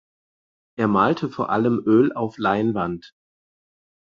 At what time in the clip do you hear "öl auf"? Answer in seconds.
1.85-2.39